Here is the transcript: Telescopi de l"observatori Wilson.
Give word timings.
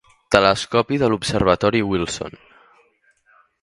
Telescopi 0.35 0.95
de 1.03 1.07
l"observatori 1.09 1.85
Wilson. 1.93 2.37